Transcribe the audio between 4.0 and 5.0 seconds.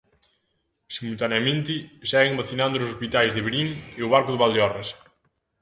O Barco de Valdeorras.